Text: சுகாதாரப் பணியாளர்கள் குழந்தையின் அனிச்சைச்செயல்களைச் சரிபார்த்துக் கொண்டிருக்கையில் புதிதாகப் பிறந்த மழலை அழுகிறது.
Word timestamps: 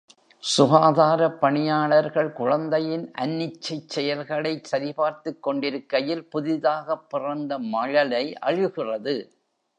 சுகாதாரப் 0.43 1.35
பணியாளர்கள் 1.39 2.31
குழந்தையின் 2.31 3.11
அனிச்சைச்செயல்களைச் 3.17 4.63
சரிபார்த்துக் 4.63 5.43
கொண்டிருக்கையில் 5.43 6.29
புதிதாகப் 6.29 7.09
பிறந்த 7.09 7.59
மழலை 7.69 8.25
அழுகிறது. 8.39 9.15